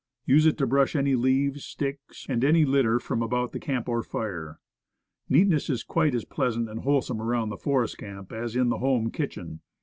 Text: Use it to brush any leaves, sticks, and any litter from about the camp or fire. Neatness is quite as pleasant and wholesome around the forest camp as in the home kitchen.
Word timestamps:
Use 0.25 0.47
it 0.47 0.57
to 0.57 0.65
brush 0.65 0.95
any 0.95 1.13
leaves, 1.13 1.63
sticks, 1.63 2.25
and 2.27 2.43
any 2.43 2.65
litter 2.65 2.99
from 2.99 3.21
about 3.21 3.51
the 3.51 3.59
camp 3.59 3.87
or 3.87 4.01
fire. 4.01 4.59
Neatness 5.29 5.69
is 5.69 5.83
quite 5.83 6.15
as 6.15 6.25
pleasant 6.25 6.67
and 6.67 6.79
wholesome 6.79 7.21
around 7.21 7.49
the 7.49 7.55
forest 7.57 7.99
camp 7.99 8.31
as 8.31 8.55
in 8.55 8.69
the 8.69 8.79
home 8.79 9.11
kitchen. 9.11 9.61